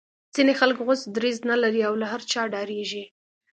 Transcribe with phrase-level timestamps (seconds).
[0.35, 3.03] ځینې خلک غوڅ دریځ نه لري او له هر چا ډاریږي